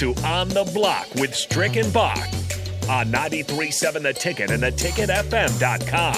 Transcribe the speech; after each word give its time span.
to 0.00 0.14
On 0.24 0.48
the 0.48 0.64
Block 0.72 1.14
with 1.16 1.34
Strick 1.34 1.76
and 1.76 1.92
Bach 1.92 2.16
on 2.88 3.12
93.7 3.12 4.00
The 4.00 4.14
Ticket 4.14 4.50
and 4.50 4.62
theticketfm.com. 4.62 6.14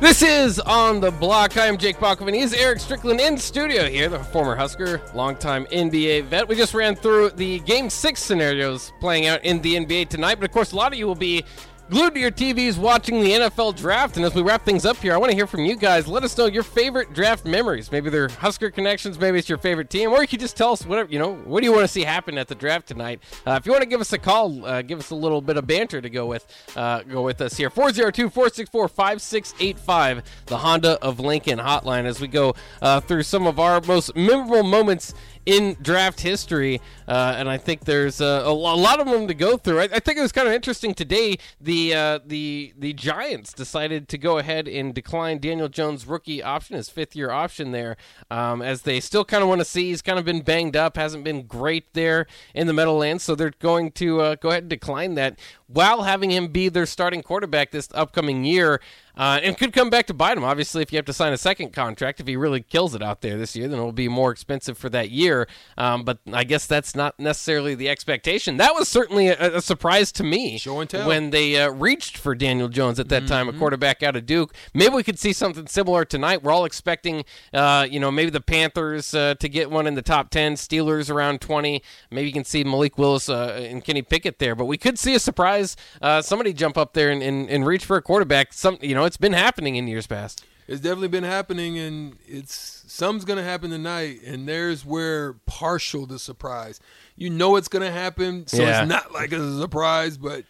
This 0.00 0.22
is 0.22 0.60
On 0.60 1.00
the 1.00 1.10
Block. 1.10 1.56
I 1.56 1.66
am 1.66 1.76
Jake 1.78 1.98
Bachman. 1.98 2.34
He's 2.34 2.52
Eric 2.54 2.78
Strickland 2.78 3.18
in 3.18 3.36
studio 3.36 3.88
here, 3.88 4.08
the 4.08 4.20
former 4.20 4.54
Husker, 4.54 5.02
longtime 5.16 5.66
NBA 5.72 6.26
vet. 6.26 6.46
We 6.46 6.54
just 6.54 6.74
ran 6.74 6.94
through 6.94 7.30
the 7.30 7.58
Game 7.60 7.90
6 7.90 8.22
scenarios 8.22 8.92
playing 9.00 9.26
out 9.26 9.44
in 9.44 9.60
the 9.62 9.74
NBA 9.74 10.10
tonight, 10.10 10.36
but 10.36 10.44
of 10.44 10.52
course, 10.52 10.70
a 10.70 10.76
lot 10.76 10.92
of 10.92 10.98
you 11.00 11.08
will 11.08 11.16
be 11.16 11.44
glued 11.90 12.14
to 12.14 12.20
your 12.20 12.30
TVs 12.30 12.78
watching 12.78 13.20
the 13.20 13.30
NFL 13.32 13.76
draft. 13.76 14.16
And 14.16 14.24
as 14.24 14.34
we 14.34 14.42
wrap 14.42 14.64
things 14.64 14.84
up 14.84 14.96
here, 14.98 15.14
I 15.14 15.16
want 15.16 15.30
to 15.30 15.36
hear 15.36 15.46
from 15.46 15.64
you 15.64 15.76
guys. 15.76 16.06
Let 16.06 16.22
us 16.22 16.36
know 16.36 16.46
your 16.46 16.62
favorite 16.62 17.14
draft 17.14 17.44
memories. 17.44 17.90
Maybe 17.90 18.10
they're 18.10 18.28
Husker 18.28 18.70
connections, 18.70 19.18
maybe 19.18 19.38
it's 19.38 19.48
your 19.48 19.58
favorite 19.58 19.90
team, 19.90 20.10
or 20.10 20.20
you 20.20 20.28
could 20.28 20.40
just 20.40 20.56
tell 20.56 20.72
us 20.72 20.84
whatever, 20.84 21.10
you 21.10 21.18
know, 21.18 21.34
what 21.34 21.60
do 21.60 21.66
you 21.66 21.72
want 21.72 21.84
to 21.84 21.88
see 21.88 22.02
happen 22.02 22.36
at 22.38 22.48
the 22.48 22.54
draft 22.54 22.86
tonight? 22.88 23.20
Uh, 23.46 23.52
if 23.52 23.66
you 23.66 23.72
want 23.72 23.82
to 23.82 23.88
give 23.88 24.00
us 24.00 24.12
a 24.12 24.18
call, 24.18 24.64
uh, 24.64 24.82
give 24.82 24.98
us 24.98 25.10
a 25.10 25.14
little 25.14 25.40
bit 25.40 25.56
of 25.56 25.66
banter 25.66 26.00
to 26.00 26.10
go 26.10 26.26
with, 26.26 26.46
uh, 26.76 27.02
go 27.02 27.22
with 27.22 27.40
us 27.40 27.56
here. 27.56 27.70
402 27.70 28.28
464 28.30 28.88
5685, 28.88 30.22
the 30.46 30.58
Honda 30.58 31.02
of 31.02 31.20
Lincoln 31.20 31.58
hotline, 31.58 32.04
as 32.04 32.20
we 32.20 32.28
go 32.28 32.54
uh, 32.82 33.00
through 33.00 33.22
some 33.22 33.46
of 33.46 33.58
our 33.58 33.80
most 33.80 34.14
memorable 34.14 34.62
moments 34.62 35.14
in 35.48 35.78
draft 35.80 36.20
history, 36.20 36.78
uh, 37.08 37.34
and 37.38 37.48
I 37.48 37.56
think 37.56 37.86
there's 37.86 38.20
a, 38.20 38.42
a, 38.44 38.52
lot 38.52 39.00
of 39.00 39.06
them 39.06 39.26
to 39.28 39.34
go 39.34 39.56
through. 39.56 39.80
I, 39.80 39.84
I, 39.84 39.98
think 39.98 40.18
it 40.18 40.20
was 40.20 40.30
kind 40.30 40.46
of 40.46 40.52
interesting 40.52 40.92
today. 40.92 41.38
The 41.58 41.94
uh, 41.94 42.18
the 42.24 42.74
the 42.76 42.92
Giants 42.92 43.54
decided 43.54 44.10
to 44.10 44.18
go 44.18 44.36
ahead 44.36 44.68
and 44.68 44.94
decline 44.94 45.38
Daniel 45.38 45.70
Jones' 45.70 46.06
rookie 46.06 46.42
option, 46.42 46.76
his 46.76 46.90
fifth 46.90 47.16
year 47.16 47.30
option 47.30 47.72
there, 47.72 47.96
um, 48.30 48.60
as 48.60 48.82
they 48.82 49.00
still 49.00 49.24
kind 49.24 49.42
of 49.42 49.48
want 49.48 49.62
to 49.62 49.64
see. 49.64 49.88
He's 49.88 50.02
kind 50.02 50.18
of 50.18 50.26
been 50.26 50.42
banged 50.42 50.76
up, 50.76 50.98
hasn't 50.98 51.24
been 51.24 51.46
great 51.46 51.94
there 51.94 52.26
in 52.54 52.66
the 52.66 52.74
Meadowlands, 52.74 53.24
so 53.24 53.34
they're 53.34 53.54
going 53.58 53.92
to 53.92 54.20
uh, 54.20 54.34
go 54.34 54.50
ahead 54.50 54.64
and 54.64 54.70
decline 54.70 55.14
that 55.14 55.38
while 55.66 56.02
having 56.02 56.30
him 56.30 56.48
be 56.48 56.68
their 56.68 56.86
starting 56.86 57.22
quarterback 57.22 57.70
this 57.70 57.88
upcoming 57.94 58.44
year. 58.44 58.80
Uh, 59.18 59.40
and 59.42 59.58
could 59.58 59.72
come 59.72 59.90
back 59.90 60.06
to 60.06 60.14
bite 60.14 60.36
him. 60.36 60.44
Obviously, 60.44 60.80
if 60.80 60.92
you 60.92 60.96
have 60.96 61.04
to 61.04 61.12
sign 61.12 61.32
a 61.32 61.36
second 61.36 61.72
contract, 61.72 62.20
if 62.20 62.26
he 62.28 62.36
really 62.36 62.62
kills 62.62 62.94
it 62.94 63.02
out 63.02 63.20
there 63.20 63.36
this 63.36 63.56
year, 63.56 63.66
then 63.66 63.78
it'll 63.78 63.90
be 63.90 64.08
more 64.08 64.30
expensive 64.30 64.78
for 64.78 64.88
that 64.88 65.10
year. 65.10 65.48
Um, 65.76 66.04
but 66.04 66.18
I 66.32 66.44
guess 66.44 66.66
that's 66.66 66.94
not 66.94 67.18
necessarily 67.18 67.74
the 67.74 67.88
expectation. 67.88 68.58
That 68.58 68.74
was 68.74 68.88
certainly 68.88 69.28
a, 69.28 69.56
a 69.56 69.60
surprise 69.60 70.12
to 70.12 70.24
me 70.24 70.58
Show 70.58 70.80
and 70.80 70.88
tell. 70.88 71.08
when 71.08 71.30
they 71.30 71.60
uh, 71.60 71.70
reached 71.70 72.16
for 72.16 72.36
Daniel 72.36 72.68
Jones 72.68 73.00
at 73.00 73.08
that 73.08 73.24
mm-hmm. 73.24 73.32
time, 73.32 73.48
a 73.48 73.52
quarterback 73.52 74.04
out 74.04 74.14
of 74.14 74.24
Duke. 74.24 74.54
Maybe 74.72 74.94
we 74.94 75.02
could 75.02 75.18
see 75.18 75.32
something 75.32 75.66
similar 75.66 76.04
tonight. 76.04 76.44
We're 76.44 76.52
all 76.52 76.64
expecting, 76.64 77.24
uh, 77.52 77.88
you 77.90 77.98
know, 77.98 78.12
maybe 78.12 78.30
the 78.30 78.40
Panthers 78.40 79.14
uh, 79.14 79.34
to 79.40 79.48
get 79.48 79.68
one 79.68 79.88
in 79.88 79.96
the 79.96 80.02
top 80.02 80.30
10, 80.30 80.54
Steelers 80.54 81.10
around 81.10 81.40
20. 81.40 81.82
Maybe 82.12 82.28
you 82.28 82.32
can 82.32 82.44
see 82.44 82.62
Malik 82.62 82.96
Willis 82.98 83.28
uh, 83.28 83.66
and 83.68 83.82
Kenny 83.82 84.02
Pickett 84.02 84.38
there. 84.38 84.54
But 84.54 84.66
we 84.66 84.78
could 84.78 84.96
see 84.96 85.16
a 85.16 85.18
surprise 85.18 85.76
uh, 86.00 86.22
somebody 86.22 86.52
jump 86.52 86.78
up 86.78 86.92
there 86.92 87.10
and, 87.10 87.22
and, 87.22 87.50
and 87.50 87.66
reach 87.66 87.84
for 87.84 87.96
a 87.96 88.02
quarterback. 88.02 88.52
Some, 88.52 88.78
you 88.80 88.94
know, 88.94 89.07
it's 89.08 89.16
been 89.16 89.32
happening 89.32 89.76
in 89.76 89.88
years 89.88 90.06
past. 90.06 90.44
It's 90.68 90.82
definitely 90.82 91.08
been 91.08 91.24
happening, 91.24 91.78
and 91.78 92.18
it's 92.26 92.84
something's 92.86 93.24
going 93.24 93.38
to 93.38 93.42
happen 93.42 93.70
tonight. 93.70 94.20
And 94.24 94.46
there's 94.46 94.84
where 94.84 95.32
partial 95.46 96.04
the 96.04 96.18
surprise. 96.18 96.78
You 97.16 97.30
know 97.30 97.56
it's 97.56 97.68
going 97.68 97.84
to 97.84 97.90
happen, 97.90 98.46
so 98.46 98.62
yeah. 98.62 98.82
it's 98.82 98.88
not 98.88 99.10
like 99.10 99.32
a 99.32 99.58
surprise. 99.58 100.18
But 100.18 100.44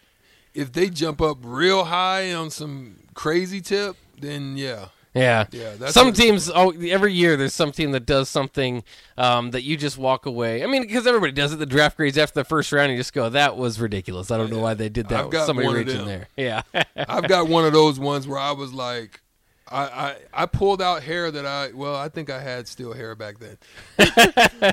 if 0.53 0.73
they 0.73 0.89
jump 0.89 1.21
up 1.21 1.37
real 1.41 1.85
high 1.85 2.33
on 2.33 2.49
some 2.49 2.97
crazy 3.13 3.61
tip, 3.61 3.95
then 4.19 4.57
yeah, 4.57 4.89
yeah, 5.13 5.45
yeah. 5.51 5.87
some 5.87 6.13
teams, 6.13 6.51
oh, 6.53 6.71
every 6.71 7.13
year 7.13 7.35
there's 7.35 7.53
some 7.53 7.71
team 7.71 7.91
that 7.93 8.05
does 8.05 8.29
something 8.29 8.83
um, 9.17 9.51
that 9.51 9.63
you 9.63 9.75
just 9.75 9.97
walk 9.97 10.25
away. 10.25 10.63
I 10.63 10.67
mean, 10.67 10.83
because 10.83 11.07
everybody 11.07 11.31
does 11.31 11.51
it. 11.51 11.57
The 11.57 11.65
draft 11.65 11.97
grades 11.97 12.17
after 12.17 12.39
the 12.39 12.43
first 12.43 12.71
round, 12.71 12.91
you 12.91 12.97
just 12.97 13.13
go, 13.13 13.29
"That 13.29 13.57
was 13.57 13.79
ridiculous." 13.79 14.29
I 14.29 14.37
don't 14.37 14.49
yeah. 14.49 14.55
know 14.55 14.61
why 14.61 14.75
they 14.75 14.89
did 14.89 15.09
that. 15.09 15.25
I've 15.25 15.31
got 15.31 15.47
Somebody 15.47 15.67
one 15.67 15.77
reaching 15.77 16.05
there. 16.05 16.27
Yeah, 16.37 16.61
I've 16.95 17.27
got 17.27 17.47
one 17.47 17.65
of 17.65 17.73
those 17.73 17.99
ones 17.99 18.27
where 18.27 18.39
I 18.39 18.51
was 18.51 18.71
like, 18.71 19.21
I, 19.71 19.83
I, 19.83 20.15
I 20.33 20.45
pulled 20.45 20.81
out 20.81 21.03
hair 21.03 21.31
that 21.31 21.45
I 21.45 21.71
well 21.73 21.95
I 21.95 22.09
think 22.09 22.29
I 22.29 22.41
had 22.41 22.67
still 22.67 22.93
hair 22.93 23.15
back 23.15 23.37
then, 23.39 23.57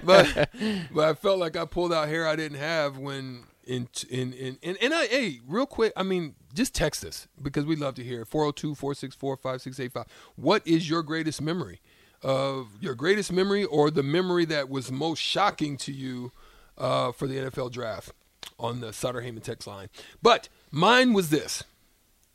but 0.04 0.50
but 0.92 1.08
I 1.08 1.14
felt 1.14 1.38
like 1.38 1.56
I 1.56 1.64
pulled 1.64 1.92
out 1.92 2.08
hair 2.08 2.26
I 2.26 2.36
didn't 2.36 2.58
have 2.58 2.98
when 2.98 3.44
in 3.66 3.88
in 4.08 4.32
in 4.32 4.58
and, 4.62 4.78
and 4.80 4.94
I 4.94 5.06
hey 5.06 5.40
real 5.46 5.66
quick 5.66 5.92
I 5.96 6.02
mean 6.02 6.34
just 6.56 6.74
text 6.74 7.04
us 7.04 7.28
because 7.40 7.64
we'd 7.64 7.78
love 7.78 7.94
to 7.94 8.02
hear 8.02 8.24
402-464-5685 8.24 10.06
what 10.36 10.66
is 10.66 10.88
your 10.90 11.02
greatest 11.02 11.40
memory 11.40 11.80
of 12.22 12.68
your 12.80 12.94
greatest 12.94 13.32
memory 13.32 13.64
or 13.64 13.90
the 13.90 14.02
memory 14.02 14.44
that 14.46 14.68
was 14.68 14.90
most 14.90 15.20
shocking 15.20 15.76
to 15.76 15.92
you 15.92 16.32
uh, 16.78 17.12
for 17.12 17.26
the 17.26 17.36
NFL 17.36 17.70
draft 17.70 18.10
on 18.58 18.80
the 18.80 18.92
Sutter 18.92 19.20
Heyman 19.20 19.42
text 19.42 19.66
line? 19.66 19.88
But 20.22 20.48
mine 20.70 21.12
was 21.12 21.30
this. 21.30 21.62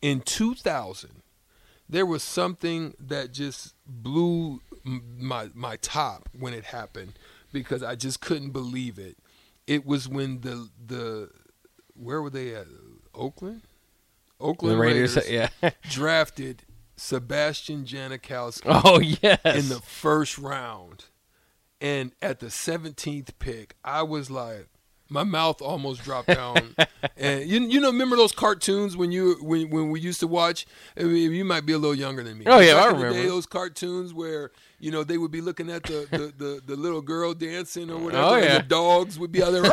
In 0.01 0.21
2000 0.21 1.21
there 1.89 2.05
was 2.05 2.23
something 2.23 2.93
that 2.99 3.33
just 3.33 3.75
blew 3.85 4.61
my 4.85 5.49
my 5.53 5.75
top 5.75 6.29
when 6.39 6.53
it 6.53 6.63
happened 6.63 7.19
because 7.51 7.83
I 7.83 7.95
just 7.95 8.21
couldn't 8.21 8.51
believe 8.51 8.97
it. 8.97 9.17
It 9.67 9.85
was 9.85 10.07
when 10.07 10.39
the 10.39 10.69
the 10.83 11.29
where 11.93 12.21
were 12.21 12.29
they 12.29 12.55
at? 12.55 12.67
Oakland. 13.13 13.63
Oakland 14.41 14.75
the 14.75 14.81
Raiders, 14.81 15.15
Raiders 15.15 15.51
yeah. 15.61 15.69
drafted 15.89 16.63
Sebastian 16.95 17.85
Janikowski. 17.85 18.61
Oh 18.85 18.99
yes, 18.99 19.39
in 19.45 19.69
the 19.69 19.81
first 19.83 20.37
round, 20.37 21.05
and 21.79 22.11
at 22.21 22.39
the 22.39 22.49
seventeenth 22.49 23.37
pick, 23.39 23.75
I 23.83 24.03
was 24.03 24.29
like, 24.29 24.67
my 25.09 25.23
mouth 25.23 25.61
almost 25.61 26.03
dropped 26.03 26.27
down. 26.27 26.75
and 27.17 27.47
you 27.49 27.59
you 27.61 27.81
know 27.81 27.91
remember 27.91 28.15
those 28.15 28.31
cartoons 28.31 28.95
when 28.95 29.11
you 29.11 29.35
when 29.41 29.69
when 29.69 29.89
we 29.89 29.99
used 29.99 30.19
to 30.21 30.27
watch? 30.27 30.65
I 30.97 31.03
mean, 31.03 31.31
you 31.33 31.45
might 31.45 31.65
be 31.65 31.73
a 31.73 31.77
little 31.77 31.95
younger 31.95 32.23
than 32.23 32.37
me. 32.37 32.45
Oh 32.47 32.59
yeah, 32.59 32.75
Back 32.75 32.83
I 32.83 32.87
remember 32.87 33.13
day, 33.13 33.27
those 33.27 33.45
cartoons 33.45 34.13
where 34.13 34.51
you 34.81 34.91
know, 34.91 35.03
they 35.03 35.17
would 35.17 35.31
be 35.31 35.41
looking 35.41 35.69
at 35.69 35.83
the, 35.83 36.07
the, 36.09 36.33
the, 36.43 36.61
the 36.65 36.75
little 36.75 37.01
girl 37.01 37.33
dancing 37.33 37.91
or 37.91 37.97
whatever. 37.97 38.23
Oh, 38.23 38.35
yeah. 38.35 38.55
And 38.55 38.63
the 38.63 38.67
dogs 38.67 39.19
would 39.19 39.31
be 39.31 39.43
out 39.43 39.51
there, 39.51 39.63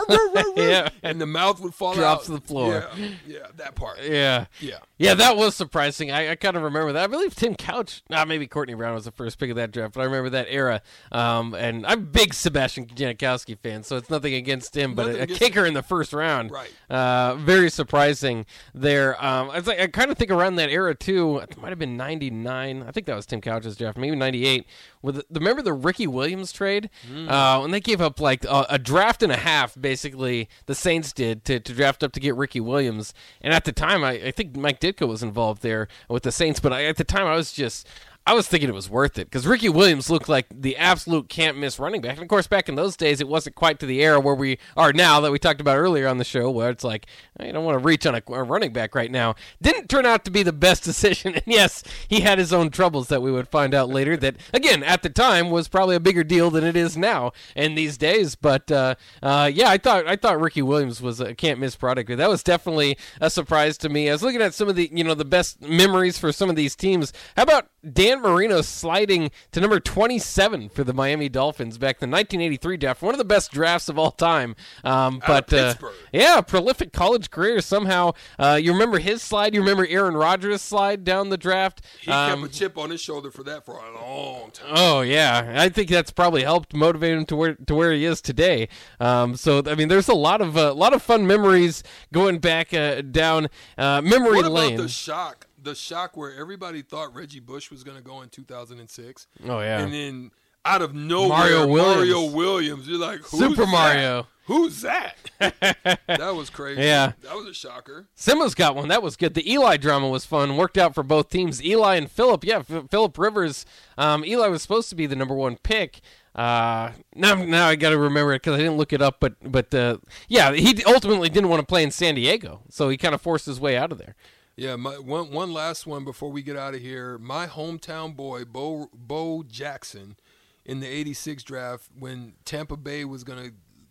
yeah. 0.57 0.91
and 1.03 1.19
the 1.21 1.27
mouth 1.27 1.61
would 1.61 1.75
fall 1.75 1.95
Drops 1.95 2.23
out. 2.23 2.27
to 2.27 2.33
the 2.33 2.41
floor. 2.47 2.87
Yeah, 2.97 3.09
yeah, 3.27 3.39
that 3.57 3.75
part. 3.75 4.03
Yeah. 4.03 4.47
Yeah. 4.61 4.79
Yeah, 4.99 5.15
that 5.15 5.37
was 5.37 5.55
surprising. 5.55 6.11
I, 6.11 6.33
I 6.33 6.35
kind 6.35 6.57
of 6.57 6.63
remember 6.63 6.93
that. 6.93 7.05
I 7.05 7.07
believe 7.07 7.35
Tim 7.35 7.55
Couch, 7.55 8.03
nah, 8.11 8.25
maybe 8.25 8.47
Courtney 8.47 8.75
Brown 8.75 8.95
was 8.95 9.05
the 9.07 9.13
first 9.13 9.39
pick 9.39 9.49
of 9.49 9.57
that 9.57 9.71
draft, 9.71 9.95
but 9.95 10.03
I 10.03 10.05
remember 10.05 10.31
that 10.31 10.49
era. 10.51 10.83
Um, 11.11 11.55
and 11.55 11.87
I'm 11.87 12.01
a 12.01 12.03
big 12.03 12.35
Sebastian 12.35 12.87
Janikowski 12.87 13.59
fan, 13.59 13.85
so 13.85 13.97
it's 13.97 14.11
nothing 14.11 14.35
against 14.35 14.77
him, 14.77 14.95
but 14.95 15.07
a, 15.07 15.23
a 15.23 15.27
kicker 15.27 15.61
him. 15.61 15.69
in 15.69 15.75
the 15.75 15.83
first 15.83 16.13
round. 16.13 16.51
Right. 16.51 16.71
Uh, 16.91 17.37
very 17.37 17.71
surprising 17.71 18.45
there. 18.75 19.15
Um, 19.25 19.51
I, 19.51 19.61
like, 19.61 19.81
I 19.81 19.87
kind 19.87 20.11
of 20.11 20.19
think 20.19 20.31
around 20.31 20.57
that 20.57 20.69
era, 20.69 20.95
too. 20.95 21.39
It 21.39 21.57
might 21.57 21.71
have 21.71 21.79
been 21.79 21.97
99. 21.97 22.83
I 22.83 22.91
think 22.91 23.07
that 23.07 23.15
was 23.15 23.25
Tim 23.25 23.41
Couch's 23.41 23.77
draft, 23.77 23.97
maybe 23.97 24.17
98. 24.17 24.67
With 25.03 25.17
the, 25.17 25.25
remember 25.31 25.63
the 25.63 25.73
Ricky 25.73 26.07
Williams 26.07 26.53
trade? 26.53 26.91
Mm. 27.11 27.31
Uh, 27.31 27.61
when 27.61 27.71
they 27.71 27.81
gave 27.81 28.01
up 28.01 28.21
like 28.21 28.45
a, 28.45 28.67
a, 28.71 28.79
draft 28.79 29.23
and 29.23 29.33
a 29.33 29.37
half, 29.37 29.81
basically, 29.81 30.49
the 30.67 30.75
Saints 30.75 31.13
did 31.13 31.45
to, 31.45 31.61
to 31.61 31.75
draft 31.75 32.03
up 32.03 32.13
to 32.13 32.21
get 32.21 32.35
Ricky 32.35 32.61
Williams. 32.61 33.15
And 33.41 33.53
at 33.53 33.65
the 33.65 33.73
time, 33.73 34.03
I, 34.05 34.13
I 34.13 34.31
think 34.31 34.57
Mike 34.57 34.81
Ditka 34.81 35.07
was 35.07 35.23
involved 35.23 35.63
there 35.63 35.89
with 36.09 36.23
the 36.23 36.33
Saints, 36.33 36.61
but 36.61 36.73
I, 36.73 36.85
at 36.85 36.97
the 36.97 37.05
time 37.05 37.27
I 37.27 37.37
was 37.37 37.53
just 37.53 37.87
I 38.29 38.35
was 38.35 38.47
thinking 38.47 38.69
it 38.69 38.75
was 38.75 38.91
worth 38.91 39.19
it 39.19 39.25
because 39.25 39.47
Ricky 39.47 39.71
Williams 39.71 40.11
looked 40.11 40.29
like 40.29 40.49
the 40.51 40.77
absolute 40.77 41.31
can't 41.31 41.57
miss 41.57 41.79
running 41.79 42.03
back. 42.03 42.13
And 42.13 42.21
of 42.21 42.29
course, 42.29 42.47
back 42.47 42.69
in 42.69 42.75
those 42.75 42.95
days, 42.95 43.23
it 43.23 43.27
wasn't 43.27 43.57
quite 43.57 43.81
to 43.81 43.87
the 43.87 44.03
era 44.03 44.21
where 44.21 44.35
we 44.35 44.59
are 44.77 44.93
now 44.93 45.19
that 45.21 45.33
we 45.33 45.39
talked 45.39 45.63
about 45.63 45.79
earlier 45.79 46.07
on 46.07 46.19
the 46.19 46.25
show, 46.25 46.51
where 46.51 46.69
it's 46.69 46.85
like, 46.85 47.07
you 47.41 47.53
don't 47.53 47.65
want 47.65 47.77
to 47.79 47.83
reach 47.83 48.05
on 48.05 48.15
a, 48.15 48.23
a 48.29 48.43
running 48.43 48.71
back 48.71 48.95
right 48.95 49.11
now. 49.11 49.35
Didn't 49.63 49.89
turn 49.89 50.05
out 50.05 50.27
to 50.27 50.31
be 50.31 50.43
the 50.43 50.53
best 50.53 50.85
decision. 50.89 51.37
And 51.37 51.43
yes, 51.47 51.83
he 52.07 52.21
had 52.21 52.39
his 52.39 52.53
own 52.53 52.69
troubles 52.69 53.09
that 53.09 53.23
we 53.23 53.33
would 53.33 53.49
find 53.49 53.73
out 53.73 53.89
later 53.89 54.15
that, 54.19 54.37
again, 54.53 54.83
at 54.83 55.03
the 55.03 55.09
time 55.09 55.49
was 55.49 55.67
probably 55.67 55.97
a 55.97 56.01
bigger 56.01 56.23
deal 56.23 56.51
than 56.51 56.65
it 56.65 56.77
is 56.77 56.99
now 56.99 57.33
in 57.57 57.77
these 57.77 57.97
days. 57.97 58.35
But 58.35 58.71
uh, 58.71 58.97
uh, 59.23 59.51
yeah, 59.51 59.71
I 59.71 59.79
thought 59.79 60.07
I 60.07 60.17
thought 60.17 60.39
Ricky 60.39 60.61
Williams 60.61 61.01
was 61.01 61.19
a 61.19 61.35
can't 61.35 61.61
miss 61.61 61.77
product. 61.77 62.15
That 62.15 62.29
was 62.29 62.43
definitely 62.43 62.99
a 63.23 63.31
surprise 63.31 63.79
to 63.79 63.89
me. 63.89 64.11
I 64.11 64.13
was 64.13 64.23
looking 64.23 64.43
at 64.43 64.53
some 64.53 64.69
of 64.69 64.77
the, 64.77 64.91
you 64.93 65.03
know, 65.03 65.15
the 65.15 65.25
best 65.25 65.63
memories 65.63 66.19
for 66.19 66.31
some 66.31 66.51
of 66.51 66.57
these 66.57 66.77
teams. 66.77 67.15
How 67.35 67.45
about 67.45 67.69
Dan 67.91 68.18
Marino 68.19 68.61
sliding 68.61 69.31
to 69.53 69.61
number 69.61 69.81
27 69.81 70.69
for 70.69 70.85
the 70.85 70.93
Miami 70.93 71.29
Dolphins 71.29 71.79
back 71.79 71.97
in 72.03 72.11
the 72.11 72.15
1983 72.15 72.77
draft. 72.77 73.03
One 73.03 73.15
of 73.15 73.19
the 73.19 73.25
best 73.25 73.51
drafts 73.51 73.89
of 73.89 73.99
all 73.99 74.11
time. 74.11 74.57
Um, 74.85 75.23
but 75.27 75.53
uh, 75.53 75.75
yeah, 76.13 76.41
prolific 76.41 76.93
college 76.93 77.31
career. 77.31 77.61
Somehow, 77.61 78.13
uh, 78.39 78.59
you 78.61 78.73
remember 78.73 78.99
his 78.99 79.23
slide. 79.23 79.55
You 79.55 79.61
remember 79.61 79.87
Aaron 79.87 80.15
Rodgers' 80.15 80.63
slide 80.63 81.05
down 81.05 81.31
the 81.31 81.37
draft. 81.37 81.85
He 82.01 82.11
um, 82.11 82.43
kept 82.43 82.55
a 82.55 82.59
chip 82.59 82.79
on 82.79 82.91
his 82.91 83.01
shoulder 83.01 83.31
for 83.31 83.43
that 83.45 83.65
for 83.65 83.79
a 83.79 83.95
long 83.95 84.51
time. 84.51 84.73
Oh 84.75 85.01
yeah, 85.01 85.55
I 85.57 85.69
think 85.69 85.91
that's 85.91 86.11
probably 86.11 86.43
helped 86.43 86.75
motivate 86.75 87.17
him 87.17 87.27
to 87.27 87.37
where 87.37 87.55
to 87.55 87.75
where 87.75 87.93
he 87.93 88.05
is 88.05 88.21
today. 88.21 88.69
Um, 89.01 89.37
so 89.37 89.63
I 89.67 89.75
mean, 89.75 89.89
there's 89.89 90.09
a 90.09 90.15
lot 90.15 90.41
of 90.41 90.57
a 90.57 90.71
uh, 90.71 90.75
lot 90.75 90.93
of 90.93 91.03
fun 91.03 91.27
memories 91.27 91.83
going 92.13 92.39
back 92.39 92.73
uh, 92.73 93.01
down 93.03 93.49
uh, 93.77 94.01
memory 94.01 94.43
what 94.43 94.53
lane. 94.53 94.77
the 94.77 94.89
shock 94.89 95.48
the 95.69 95.75
shock 95.75 96.17
where 96.17 96.35
everybody 96.35 96.83
thought 96.83 97.15
Reggie 97.15 97.41
Bush 97.41 97.71
was 97.71 97.85
going 97.85 97.97
to 97.97 98.03
go 98.03 98.23
in 98.23 98.29
2006, 98.29 99.27
Oh 99.47 99.61
yeah. 99.61 99.81
and 99.81 99.93
then 99.93 100.31
out 100.65 100.83
of 100.83 100.95
nowhere, 100.95 101.29
Mario 101.29 101.67
Williams. 101.67 101.97
Mario 101.97 102.31
Williams. 102.37 102.89
You're 102.89 102.99
like, 102.99 103.21
Who's 103.21 103.41
Super 103.41 103.65
that? 103.65 103.71
Mario. 103.71 104.27
Who's 104.47 104.81
that? 104.83 105.17
that 105.39 106.35
was 106.35 106.49
crazy. 106.51 106.81
Yeah. 106.83 107.13
that 107.23 107.35
was 107.37 107.47
a 107.47 107.53
shocker. 107.55 108.07
Simba's 108.15 108.55
got 108.55 108.75
one. 108.75 108.89
That 108.89 109.03
was 109.03 109.15
good. 109.17 109.35
The 109.35 109.51
Eli 109.51 109.77
drama 109.77 110.09
was 110.09 110.25
fun. 110.25 110.57
Worked 110.57 110.79
out 110.79 110.95
for 110.95 111.03
both 111.03 111.29
teams. 111.29 111.63
Eli 111.63 111.97
and 111.97 112.11
Philip. 112.11 112.45
Yeah, 112.45 112.63
F- 112.69 112.89
Philip 112.91 113.19
Rivers. 113.19 113.67
Um, 113.99 114.25
Eli 114.25 114.49
was 114.49 114.63
supposed 114.63 114.89
to 114.89 114.95
be 114.95 115.05
the 115.07 115.17
number 115.17 115.35
one 115.35 115.57
pick. 115.59 116.01
Uh, 116.35 116.93
now, 117.15 117.35
now 117.35 117.69
I 117.69 117.77
got 117.77 117.91
to 117.91 117.99
remember 117.99 118.33
it 118.33 118.37
because 118.43 118.55
I 118.55 118.59
didn't 118.59 118.79
look 118.79 118.95
it 118.95 119.03
up. 119.03 119.21
But, 119.21 119.35
but 119.43 119.75
uh, 119.75 119.99
yeah, 120.29 120.53
he 120.55 120.83
ultimately 120.85 121.29
didn't 121.29 121.51
want 121.51 121.61
to 121.61 121.67
play 121.67 121.83
in 121.83 121.91
San 121.91 122.15
Diego, 122.15 122.63
so 122.71 122.89
he 122.89 122.97
kind 122.97 123.15
of 123.15 123.21
forced 123.21 123.45
his 123.45 123.61
way 123.61 123.77
out 123.77 123.93
of 123.93 123.99
there. 123.99 124.17
Yeah, 124.59 124.75
my, 124.75 124.99
one 124.99 125.31
one 125.31 125.53
last 125.53 125.87
one 125.87 126.03
before 126.03 126.33
we 126.33 126.43
get 126.43 126.57
out 126.57 126.75
of 126.75 126.81
here. 126.81 127.17
My 127.17 127.47
hometown 127.47 128.17
boy, 128.17 128.45
Bo 128.45 128.91
Bo 128.93 129.45
Jackson, 129.45 130.17
in 130.65 130.81
the 130.81 130.89
'86 130.89 131.45
draft, 131.45 131.89
when 131.97 132.33
Tampa 132.45 132.77
Bay 132.77 133.05
was 133.05 133.23
gonna 133.23 133.51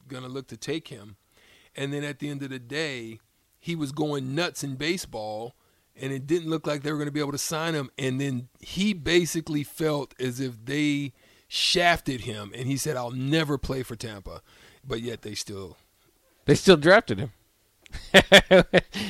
gonna 0.10 0.28
look 0.28 0.50
to 0.50 0.58
take 0.58 0.90
him, 0.90 1.16
and 1.74 1.94
then 1.94 2.04
at 2.04 2.20
the 2.20 2.28
end 2.30 2.44
of 2.44 2.50
the 2.50 2.60
day, 2.60 3.22
he 3.58 3.78
was 3.78 3.94
going 3.94 4.36
nuts 4.36 4.62
in 4.62 4.76
baseball, 4.76 5.56
and 5.96 6.12
it 6.12 6.28
didn't 6.28 6.50
look 6.50 6.68
like 6.68 6.84
they 6.84 6.92
were 6.92 6.98
gonna 6.98 7.12
be 7.12 7.22
able 7.22 7.32
to 7.32 7.38
sign 7.38 7.74
him. 7.74 7.90
And 7.98 8.20
then 8.20 8.50
he 8.60 8.92
basically 8.92 9.64
felt 9.64 10.14
as 10.20 10.42
if 10.42 10.66
they 10.66 11.14
shafted 11.48 12.22
him, 12.22 12.52
and 12.54 12.68
he 12.68 12.76
said, 12.76 12.98
"I'll 12.98 13.12
never 13.12 13.58
play 13.58 13.84
for 13.84 13.96
Tampa," 13.96 14.42
but 14.86 15.00
yet 15.00 15.22
they 15.22 15.34
still 15.34 15.78
They 16.44 16.56
still 16.56 16.76
drafted 16.76 17.20
him. 17.20 17.32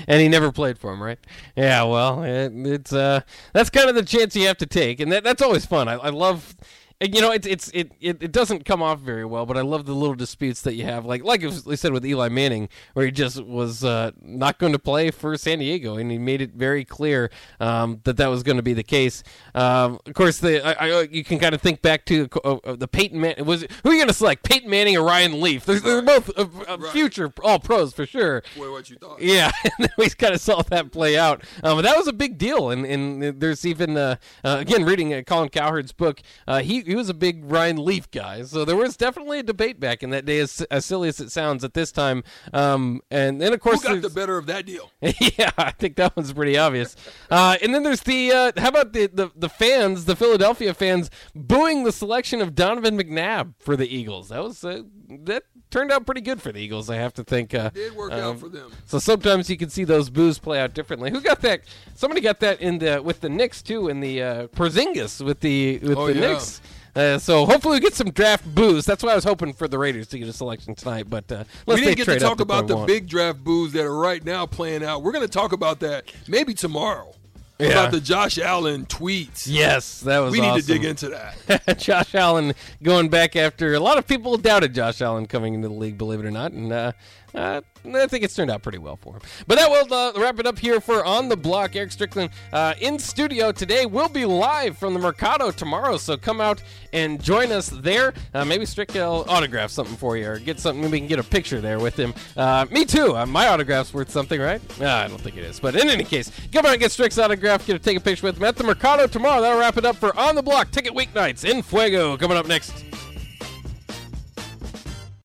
and 0.07 0.21
he 0.21 0.27
never 0.27 0.51
played 0.51 0.77
for 0.77 0.91
him, 0.93 1.01
right? 1.01 1.19
Yeah, 1.55 1.83
well, 1.83 2.23
it, 2.23 2.51
it's 2.55 2.93
uh, 2.93 3.21
that's 3.53 3.69
kind 3.69 3.89
of 3.89 3.95
the 3.95 4.03
chance 4.03 4.35
you 4.35 4.47
have 4.47 4.57
to 4.57 4.65
take, 4.65 4.99
and 4.99 5.11
that, 5.11 5.23
that's 5.23 5.41
always 5.41 5.65
fun. 5.65 5.87
I, 5.87 5.93
I 5.93 6.09
love, 6.09 6.55
and, 6.99 7.13
you 7.13 7.21
know, 7.21 7.31
it's 7.31 7.45
it's 7.45 7.69
it, 7.73 7.91
it 8.01 8.23
it 8.23 8.31
doesn't 8.31 8.65
come 8.65 8.81
off 8.81 8.99
very 8.99 9.25
well, 9.25 9.45
but 9.45 9.57
I 9.57 9.61
love 9.61 9.85
the 9.85 9.93
little 9.93 10.15
disputes 10.15 10.61
that 10.61 10.73
you 10.75 10.83
have, 10.85 11.05
like 11.05 11.23
like 11.23 11.43
I 11.43 11.49
said 11.75 11.91
with 11.93 12.05
Eli 12.05 12.29
Manning, 12.29 12.69
where 12.93 13.05
he 13.05 13.11
just 13.11 13.41
was 13.43 13.83
uh, 13.83 14.11
not 14.21 14.57
going 14.57 14.73
to 14.73 14.79
play 14.79 15.11
for 15.11 15.37
San 15.37 15.59
Diego, 15.59 15.97
and 15.97 16.09
he 16.11 16.17
made 16.17 16.41
it 16.41 16.53
very 16.53 16.83
clear 16.83 17.29
um, 17.59 18.01
that 18.03 18.17
that 18.17 18.27
was 18.27 18.41
going 18.43 18.57
to 18.57 18.63
be 18.63 18.73
the 18.73 18.83
case. 18.83 19.21
Um, 19.53 19.99
of 20.05 20.13
course, 20.13 20.39
the 20.39 20.65
I, 20.65 20.87
I, 20.87 21.01
you 21.03 21.23
can 21.23 21.37
kind 21.39 21.53
of 21.53 21.61
think 21.61 21.81
back 21.81 22.05
to 22.05 22.27
uh, 22.43 22.55
uh, 22.63 22.75
the 22.75 22.87
Peyton 22.87 23.21
Man. 23.21 23.35
Was 23.45 23.61
who 23.83 23.89
are 23.89 23.93
you 23.93 23.99
going 23.99 24.07
to 24.07 24.13
select, 24.13 24.43
Peyton 24.43 24.69
Manning 24.69 24.97
or 24.97 25.03
Ryan 25.05 25.39
Leaf? 25.41 25.65
They're, 25.65 25.79
they're 25.79 26.01
both 26.01 26.29
uh, 26.37 26.47
uh, 26.67 26.77
Right. 26.79 26.91
future 26.93 27.31
all 27.43 27.59
pros 27.59 27.93
for 27.93 28.05
sure. 28.05 28.43
boy, 28.55 28.71
what 28.71 28.89
you 28.89 28.97
thought? 28.97 29.21
Yeah, 29.21 29.51
and 29.79 29.89
we 29.97 30.09
kind 30.09 30.33
of 30.33 30.41
saw 30.41 30.61
that 30.63 30.91
play 30.91 31.17
out. 31.17 31.43
Um, 31.63 31.77
but 31.77 31.81
that 31.83 31.97
was 31.97 32.07
a 32.07 32.13
big 32.13 32.37
deal, 32.37 32.69
and, 32.71 32.85
and 32.85 33.39
there's 33.39 33.65
even 33.65 33.97
uh, 33.97 34.15
uh, 34.43 34.57
again 34.59 34.83
reading 34.83 35.13
uh, 35.13 35.21
Colin 35.25 35.49
Cowherd's 35.49 35.91
book. 35.91 36.21
Uh, 36.47 36.59
he 36.61 36.83
he 36.87 36.95
was 36.95 37.09
a 37.09 37.13
big 37.13 37.43
Ryan 37.51 37.77
Leaf 37.83 38.09
guy, 38.09 38.43
so 38.43 38.65
there 38.65 38.75
was 38.75 38.97
definitely 38.97 39.39
a 39.39 39.43
debate 39.43 39.79
back 39.79 40.01
in 40.01 40.09
that 40.11 40.25
day, 40.25 40.39
as, 40.39 40.61
as 40.71 40.85
silly 40.85 41.09
as 41.09 41.19
it 41.19 41.31
sounds 41.31 41.63
at 41.63 41.73
this 41.73 41.91
time. 41.91 42.23
Um, 42.53 43.01
and 43.11 43.39
then 43.41 43.53
of 43.53 43.59
course, 43.59 43.83
Who 43.83 43.95
got 43.95 44.01
the 44.01 44.09
better 44.09 44.37
of 44.37 44.45
that 44.47 44.65
deal? 44.65 44.89
yeah, 45.01 45.51
I 45.57 45.71
think 45.71 45.95
that 45.97 46.15
one's 46.15 46.33
pretty 46.33 46.57
obvious. 46.57 46.95
Uh, 47.29 47.57
and 47.61 47.75
then 47.75 47.83
there's 47.83 48.01
the 48.01 48.31
uh, 48.31 48.51
how 48.57 48.69
about 48.69 48.93
the, 48.93 49.07
the 49.07 49.29
the 49.35 49.49
fans, 49.49 50.05
the 50.05 50.15
Philadelphia 50.15 50.73
fans, 50.73 51.09
booing 51.35 51.83
the 51.83 51.91
selection 51.91 52.41
of 52.41 52.55
Donovan 52.55 52.97
McNabb 52.97 53.53
for 53.59 53.75
the 53.75 53.87
Eagles. 53.87 54.29
That 54.29 54.43
was 54.43 54.63
uh, 54.63 54.83
that 55.09 55.43
turned 55.69 55.91
out 55.91 56.05
pretty 56.05 56.21
good 56.21 56.41
for 56.41 56.51
the 56.51 56.59
Eagles, 56.61 56.89
I 56.89 56.95
have 56.95 57.13
to 57.15 57.23
think. 57.23 57.53
Uh, 57.53 57.69
Did 57.71 57.93
work 57.95 58.13
um, 58.13 58.19
out 58.19 58.39
for 58.39 58.47
them. 58.49 58.71
so 58.85 58.99
sometimes 58.99 59.49
you 59.49 59.57
can 59.57 59.69
see 59.69 59.83
those 59.83 60.09
boos 60.09 60.39
play 60.39 60.59
out 60.59 60.73
differently. 60.73 61.11
Who 61.11 61.19
got 61.21 61.41
that? 61.41 61.61
Somebody 61.95 62.21
got 62.21 62.39
that 62.39 62.61
in 62.61 62.79
the 62.79 63.01
with 63.03 63.19
the 63.21 63.29
Knicks 63.29 63.61
too, 63.61 63.89
in 63.89 63.99
the 63.99 64.23
uh, 64.23 64.47
Porzingis 64.47 65.23
with 65.23 65.41
the 65.41 65.79
with 65.79 65.97
Oh, 65.97 66.07
the 66.07 66.13
yeah. 66.13 66.27
Knicks. 66.33 66.61
Uh, 66.97 67.19
so 67.19 67.45
hopefully 67.45 67.75
we 67.75 67.79
get 67.79 67.93
some 67.93 68.09
draft 68.09 68.43
boos. 68.55 68.85
That's 68.85 69.03
why 69.03 69.11
I 69.11 69.15
was 69.15 69.23
hoping 69.23 69.53
for 69.53 69.67
the 69.67 69.77
Raiders 69.77 70.07
to 70.07 70.17
get 70.19 70.27
a 70.27 70.33
selection 70.33 70.73
tonight. 70.73 71.07
But 71.07 71.31
uh, 71.31 71.43
We 71.67 71.73
let's 71.73 71.83
didn't 71.83 71.97
get 71.97 72.05
to 72.05 72.19
talk 72.19 72.39
about 72.39 72.67
the 72.67 72.75
big. 72.77 72.87
big 72.87 73.07
draft 73.07 73.43
boos 73.43 73.71
that 73.73 73.85
are 73.85 73.95
right 73.95 74.25
now 74.25 74.47
playing 74.47 74.83
out. 74.83 75.03
We're 75.03 75.11
going 75.11 75.25
to 75.25 75.31
talk 75.31 75.51
about 75.53 75.79
that 75.81 76.11
maybe 76.27 76.55
tomorrow. 76.55 77.13
Yeah. 77.59 77.69
About 77.69 77.91
the 77.91 77.99
Josh 77.99 78.37
Allen 78.37 78.85
tweets. 78.85 79.47
Yes, 79.47 80.01
that 80.01 80.19
was. 80.19 80.31
we 80.31 80.41
need 80.41 80.61
to 80.61 80.65
dig 80.65 80.85
into 80.85 81.09
that. 81.09 81.77
Josh 81.79 82.13
Allen 82.13 82.53
going 82.83 83.09
back 83.09 83.35
after 83.35 83.73
a 83.73 83.79
lot 83.79 83.97
of 83.97 84.05
people 84.07 84.37
doubted 84.37 84.73
Josh 84.75 85.01
Allen 85.01 85.25
coming 85.25 85.53
into 85.55 85.67
the 85.67 85.73
league, 85.73 85.97
believe 85.97 86.19
it 86.19 86.25
or 86.25 86.31
not, 86.31 86.51
and 86.51 86.71
uh, 86.71 86.91
uh, 87.33 87.61
I 87.85 88.07
think 88.07 88.23
it's 88.23 88.35
turned 88.35 88.49
out 88.49 88.63
pretty 88.63 88.77
well 88.77 88.95
for 88.95 89.15
him. 89.15 89.21
But 89.47 89.57
that 89.57 89.69
will 89.69 89.93
uh, 89.93 90.13
wrap 90.15 90.39
it 90.39 90.47
up 90.47 90.57
here 90.57 90.81
for 90.81 91.05
On 91.05 91.29
the 91.29 91.37
Block. 91.37 91.75
Eric 91.75 91.91
Strickland 91.91 92.31
uh, 92.51 92.73
in 92.81 92.97
studio 92.99 93.51
today. 93.51 93.85
We'll 93.85 94.09
be 94.09 94.25
live 94.25 94.77
from 94.77 94.93
the 94.93 94.99
Mercado 94.99 95.51
tomorrow, 95.51 95.97
so 95.97 96.17
come 96.17 96.41
out 96.41 96.61
and 96.93 97.21
join 97.21 97.51
us 97.51 97.69
there. 97.69 98.13
Uh, 98.33 98.45
maybe 98.45 98.65
Strick 98.65 98.93
will 98.93 99.25
autograph 99.27 99.69
something 99.71 99.95
for 99.95 100.17
you 100.17 100.27
or 100.27 100.39
get 100.39 100.59
something. 100.59 100.81
Maybe 100.81 100.93
we 100.93 100.99
can 100.99 101.07
get 101.07 101.19
a 101.19 101.23
picture 101.23 101.61
there 101.61 101.79
with 101.79 101.95
him. 101.97 102.13
Uh, 102.35 102.65
me 102.71 102.85
too. 102.85 103.15
Uh, 103.15 103.25
my 103.25 103.47
autograph's 103.47 103.93
worth 103.93 104.09
something, 104.09 104.39
right? 104.41 104.61
Uh, 104.81 104.89
I 104.89 105.07
don't 105.07 105.21
think 105.21 105.37
it 105.37 105.43
is. 105.43 105.59
But 105.59 105.75
in 105.75 105.89
any 105.89 106.03
case, 106.03 106.31
come 106.51 106.65
out 106.65 106.71
and 106.71 106.79
get 106.79 106.91
Strick's 106.91 107.17
autograph. 107.47 107.67
Get 107.67 107.73
to 107.73 107.79
take 107.79 107.97
a 107.97 108.01
picture 108.01 108.25
with 108.25 108.37
him 108.37 108.43
at 108.43 108.55
the 108.55 108.63
Mercado 108.63 109.07
tomorrow. 109.07 109.41
That'll 109.41 109.59
wrap 109.59 109.77
it 109.77 109.85
up 109.85 109.95
for 109.95 110.17
On 110.17 110.35
the 110.35 110.43
Block 110.43 110.71
Ticket 110.71 110.93
Weeknights 110.93 111.49
in 111.49 111.61
Fuego. 111.61 112.17
Coming 112.17 112.37
up 112.37 112.47
next. 112.47 112.86